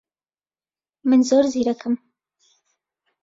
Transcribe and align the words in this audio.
من 1.09 1.19
زۆر 1.29 1.43
زیرەکم. 1.53 1.93